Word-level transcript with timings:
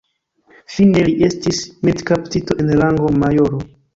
Fine 0.75 1.03
li 1.07 1.11
estis 1.27 1.59
militkaptito 1.87 2.57
en 2.65 2.75
rango 2.83 3.13
majoro. 3.25 3.63